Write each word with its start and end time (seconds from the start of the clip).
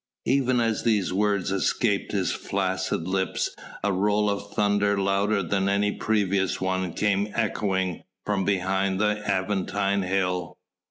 Even 0.25 0.59
as 0.59 0.81
these 0.81 1.13
words 1.13 1.51
escaped 1.51 2.11
his 2.11 2.31
flaccid 2.31 3.07
lips 3.07 3.55
a 3.83 3.93
roll 3.93 4.31
of 4.31 4.51
thunder 4.55 4.97
louder 4.99 5.43
than 5.43 5.69
any 5.69 5.91
previous 5.91 6.59
one 6.59 6.93
came 6.93 7.31
echoing 7.35 8.01
from 8.25 8.43
behind 8.43 8.99
the 8.99 9.21
Aventine 9.31 10.01
Hill. 10.01 10.57